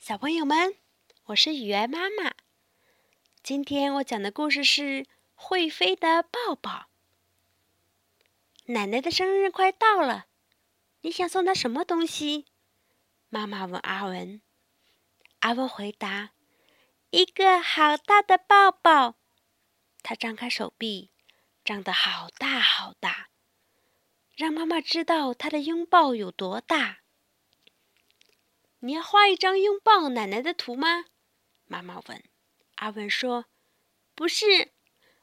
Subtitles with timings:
[0.00, 0.76] 小朋友们，
[1.24, 2.32] 我是雨儿妈妈。
[3.42, 5.02] 今天我讲的故事是
[5.34, 6.70] 《会飞的抱抱》。
[8.72, 10.24] 奶奶的生日快到了，
[11.02, 12.46] 你想送她什么东西？
[13.28, 14.40] 妈妈问阿文。
[15.40, 16.30] 阿文回答
[17.12, 19.16] ：“一个好大的抱抱。”
[20.02, 21.10] 他张开手臂，
[21.62, 23.28] 张得好大好大，
[24.34, 26.99] 让妈妈知道他的拥抱有多大。
[28.80, 31.04] 你要画一张拥抱奶奶的图吗？
[31.66, 32.22] 妈妈问。
[32.76, 33.44] 阿文说
[34.16, 34.72] ：“不是，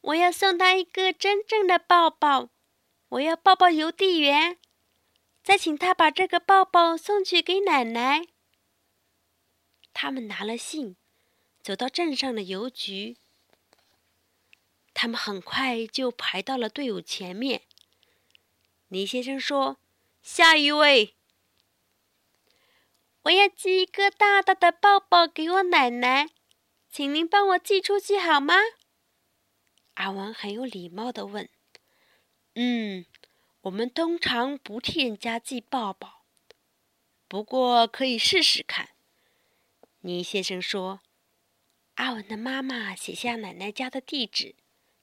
[0.00, 2.48] 我要送她一个真正的抱抱。
[3.10, 4.58] 我要抱抱邮递员，
[5.44, 8.28] 再请他把这个抱抱送去给奶奶。”
[9.92, 10.96] 他们拿了信，
[11.62, 13.18] 走到镇上的邮局。
[14.94, 17.62] 他们很快就排到了队伍前面。
[18.88, 19.78] 李先生说
[20.22, 21.16] ：“下一位。”
[23.22, 26.30] 我要寄一个大大的抱抱给我奶奶，
[26.90, 28.54] 请您帮我寄出去好吗？
[29.94, 31.48] 阿文很有礼貌的问。
[32.54, 33.06] “嗯，
[33.62, 36.24] 我们通常不替人家寄抱抱，
[37.28, 38.90] 不过可以试试看。”
[40.00, 41.00] 倪先生说。
[41.96, 44.56] 阿文的妈妈写下奶奶家的地址，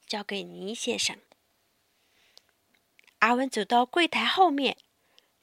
[0.07, 1.19] 交给倪先生。
[3.19, 4.75] 阿文走到柜台后面，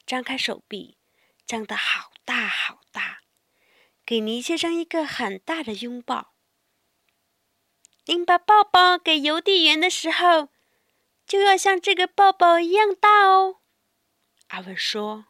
[0.05, 0.97] 张开手臂，
[1.45, 2.11] 张得好。
[2.27, 3.21] 大好大，
[4.05, 6.33] 给倪先生一个很大的拥抱。
[8.03, 10.49] 您把抱抱给邮递员的时候，
[11.25, 13.61] 就要像这个抱抱一样大哦。
[14.47, 15.27] 阿文说：“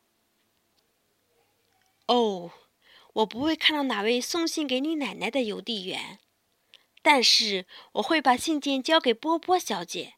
[2.07, 2.51] 哦，
[3.13, 6.17] 我不会看到哪位送信给你奶奶的邮递员，
[7.03, 10.15] 但是我会把信件交给波波小姐。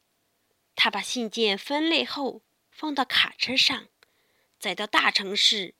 [0.74, 3.88] 她把信件分类后放到卡车上，
[4.58, 5.74] 载到大城市。”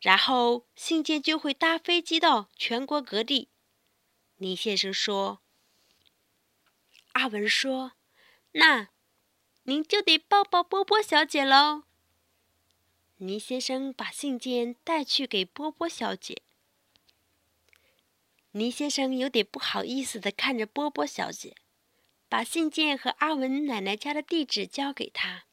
[0.00, 3.48] 然后信件就会搭飞机到全国各地。
[4.36, 5.40] 倪先生说
[7.12, 7.92] ：“阿文说，
[8.52, 8.90] 那
[9.62, 11.84] 您就得抱抱波波小姐喽。”
[13.18, 16.42] 倪先生把信件带去给波波小姐。
[18.52, 21.56] 倪先生有点不好意思的看着波波小姐，
[22.28, 25.44] 把信件和阿文奶奶家的地址交给她。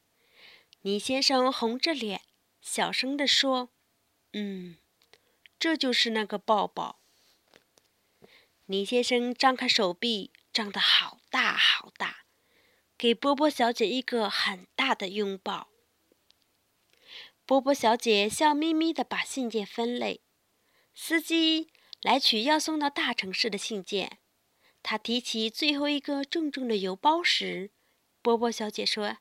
[0.82, 2.20] 倪先生红着脸，
[2.60, 3.70] 小声的说。
[4.36, 4.76] 嗯，
[5.60, 6.98] 这就是那个抱抱。
[8.66, 12.24] 李先生张开手臂，张得好大好大，
[12.98, 15.68] 给波波小姐一个很大的拥抱。
[17.46, 20.22] 波波小姐笑眯眯的把信件分类。
[20.94, 21.70] 司机
[22.02, 24.18] 来取要送到大城市的信件。
[24.82, 27.70] 他提起最后一个重重的邮包时，
[28.20, 29.18] 波波小姐说：“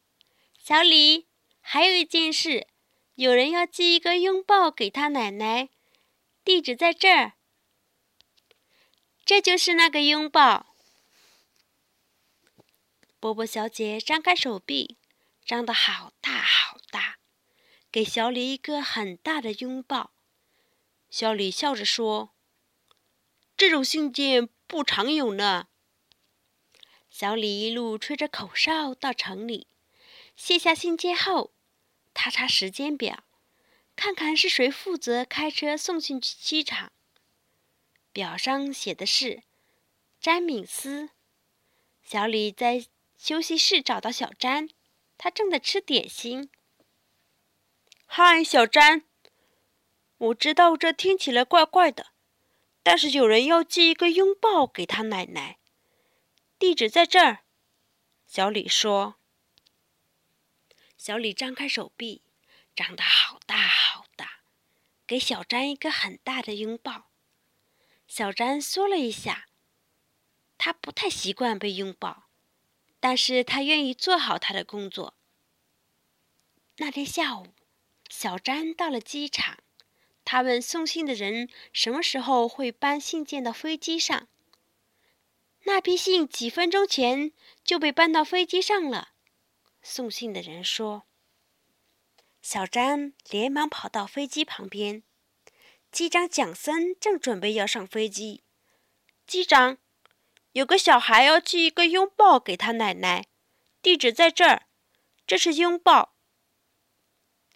[0.57, 1.27] 小李，
[1.61, 2.67] 还有一件事。”
[3.15, 5.69] 有人要寄一个拥抱给他奶奶，
[6.43, 7.33] 地址在这儿。
[9.23, 10.75] 这就是那个拥抱。
[13.19, 14.97] 波波小姐张开手臂，
[15.45, 17.19] 张得好大好大，
[17.91, 20.11] 给小李一个很大的拥抱。
[21.11, 22.33] 小李笑着说
[23.55, 25.67] ：“这种信件不常有呢。”
[27.11, 29.67] 小李一路吹着口哨到城里，
[30.35, 31.52] 卸下信件后。
[32.23, 33.25] 查查时间表，
[33.97, 36.93] 看看是谁负责开车送信去机场。
[38.13, 39.43] 表上写的是
[40.21, 41.09] 詹敏斯。
[42.01, 42.85] 小李在
[43.17, 44.69] 休息室找到小詹，
[45.17, 46.49] 他正在吃点心。
[48.05, 49.03] 嗨，小詹，
[50.17, 52.13] 我知道这听起来怪怪的，
[52.81, 55.59] 但是有人要寄一个拥抱给他奶奶，
[56.57, 57.39] 地址在这儿。
[58.25, 59.15] 小李说。
[61.05, 62.21] 小李张开手臂，
[62.73, 64.39] 张得好大好大，
[65.05, 67.09] 给小詹一个很大的拥抱。
[68.07, 69.49] 小詹缩了一下，
[70.57, 72.29] 他不太习惯被拥抱，
[73.01, 75.15] 但是他愿意做好他的工作。
[76.77, 77.47] 那天下午，
[78.09, 79.57] 小詹到了机场，
[80.23, 84.29] 他问送信的人什么时候会搬信件到飞机上。
[85.63, 89.09] 那批信几分钟前就被搬到飞机上了。
[89.85, 91.03] 送信的人说
[92.41, 95.03] ：“小詹连忙跑到飞机旁边，
[95.91, 98.43] 机长蒋森正准备要上飞机。
[99.27, 99.77] 机长，
[100.53, 103.27] 有个小孩要寄一个拥抱给他奶奶，
[103.81, 104.67] 地址在这儿。
[105.27, 106.15] 这是拥抱。”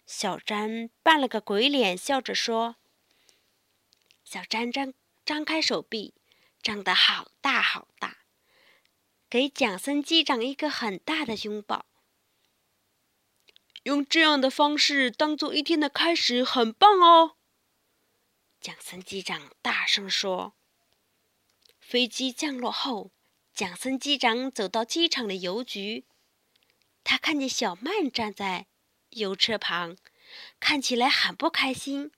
[0.06, 2.76] 小詹扮了个鬼脸，笑着说
[4.22, 4.92] ：“小詹张
[5.24, 6.14] 张开手臂，
[6.62, 8.18] 张得好大好大，
[9.30, 11.86] 给蒋森机长一个很大的拥抱。”
[13.88, 17.36] 用这样的方式当做一天的开始，很棒哦。
[18.60, 20.54] 蒋森机长大声说。
[21.80, 23.12] 飞机降落后，
[23.54, 26.04] 蒋森机长走到机场的邮局，
[27.02, 28.66] 他看见小曼站在
[29.08, 29.96] 邮车旁，
[30.60, 32.12] 看起来很不开心。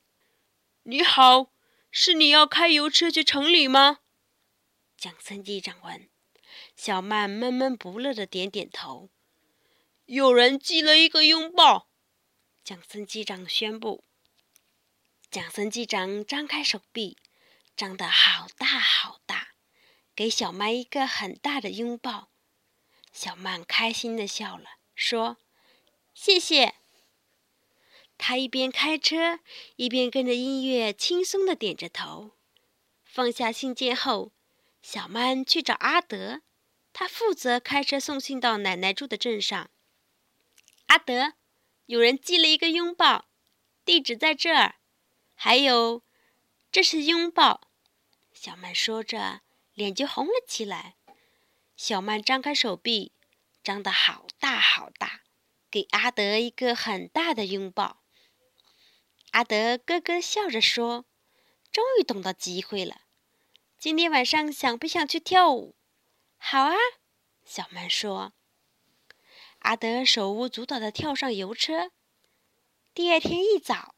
[0.82, 1.52] 你好，
[1.92, 4.00] 是你要开邮车去城里吗？
[4.96, 6.10] 蒋森机长问。
[6.74, 9.08] 小曼闷闷不乐的点点头。
[10.12, 11.88] 有人寄了一个拥抱，
[12.64, 14.02] 蒋森机长宣布。
[15.30, 17.16] 蒋森机长张开手臂，
[17.76, 19.50] 张得好大好大。
[20.16, 22.32] 给小曼一个很大的拥抱，
[23.12, 25.36] 小曼开心的笑了，说
[26.12, 26.74] ：“谢谢。”
[28.18, 29.38] 他一边开车，
[29.76, 32.32] 一边跟着音乐轻松的点着头。
[33.04, 34.32] 放下信件后，
[34.82, 36.42] 小曼去找阿德，
[36.92, 39.70] 他负责开车送信到奶奶住的镇上。
[40.90, 41.34] 阿德，
[41.86, 43.28] 有人寄了一个拥抱，
[43.84, 44.80] 地址在这儿。
[45.34, 46.02] 还有，
[46.72, 47.70] 这是拥抱。
[48.32, 49.42] 小曼说着。
[49.72, 50.96] 脸就红了起来，
[51.74, 53.12] 小曼张开手臂，
[53.62, 55.22] 张得好大好大，
[55.70, 58.02] 给阿德一个很大的拥抱。
[59.30, 61.06] 阿德咯咯笑着说
[61.72, 63.02] ：“终于等到机会了，
[63.78, 65.76] 今天晚上想不想去跳舞
[66.36, 66.74] ？”“好啊！”
[67.46, 68.34] 小曼说。
[69.60, 71.90] 阿德手舞足蹈地跳上油车。
[72.92, 73.94] 第二天一早，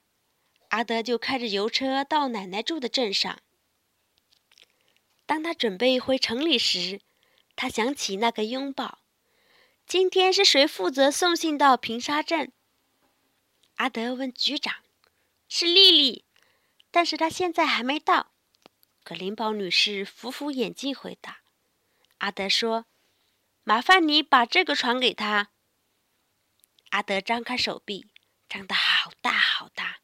[0.69, 3.41] 阿德就开着油车到奶奶住的镇上。
[5.25, 7.01] 当他准备回城里时，
[7.57, 8.99] 他想起那个拥抱。
[9.87, 12.53] 今天是谁负责送信到平沙镇？
[13.77, 14.75] 阿德问局长
[15.49, 16.25] ：“是丽丽，
[16.91, 18.33] 但是她现在还没到。”
[19.03, 21.39] 格林堡女士扶扶眼镜回答
[22.19, 22.87] ：“阿德说，
[23.65, 25.51] 麻烦你把这个传给他。”
[26.91, 28.07] 阿德张开手臂，
[28.49, 30.01] 张得好大好大，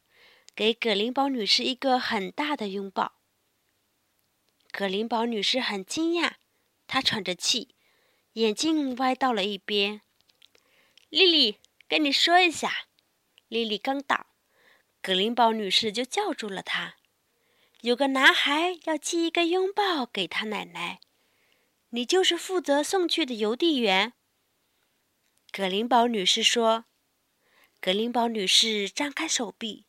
[0.54, 3.20] 给葛林堡女士一个很大的拥抱。
[4.70, 6.34] 葛林堡女士很惊讶，
[6.86, 7.74] 她喘着气，
[8.34, 10.02] 眼睛歪到了一边。
[11.10, 11.58] 丽丽，
[11.88, 12.86] 跟你说一下，
[13.48, 14.26] 丽丽刚到，
[15.02, 16.96] 葛林堡女士就叫住了她。
[17.80, 21.00] 有个男孩要寄一个拥抱给他奶奶，
[21.90, 24.12] 你就是负责送去的邮递员。
[25.50, 26.84] 格林堡女士说。
[27.80, 29.86] 格林堡女士张开手臂，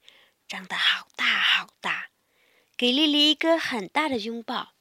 [0.48, 2.12] 张得好大好大，
[2.78, 4.76] 给丽丽一个很大的拥抱。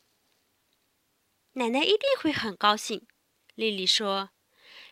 [1.52, 3.06] 奶奶一定会很高兴，
[3.54, 4.30] 丽丽说。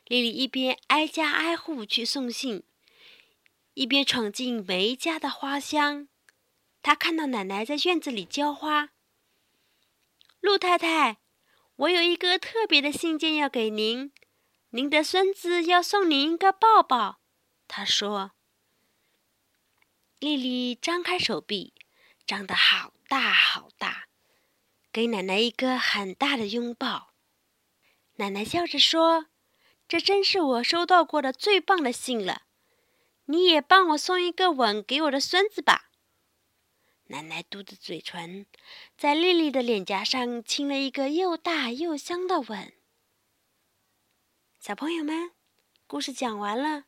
[0.07, 2.63] 丽丽一边挨家挨户去送信，
[3.75, 6.09] 一边闯进每家的花箱。
[6.81, 8.91] 她看到奶奶在院子里浇花。
[10.41, 11.19] 陆太太，
[11.77, 14.11] 我有一个特别的信件要给您，
[14.71, 17.21] 您的孙子要送您一个抱抱。
[17.69, 18.33] 他说。
[20.19, 21.75] 丽丽张开手臂，
[22.27, 24.07] 张得好大好大。
[24.91, 27.13] 给奶奶一个很大的拥抱，
[28.15, 29.27] 奶奶笑着说
[29.87, 32.45] ：“这真是我收到过的最棒的信了。”
[33.29, 35.91] 你也帮我送一个吻给我的孙子吧。
[37.09, 38.47] 奶奶嘟着嘴唇，
[38.99, 42.73] 在丽丽的脸颊上亲了一个又大又香的吻。
[44.59, 45.31] 小朋友们，
[45.87, 46.87] 故事讲完了。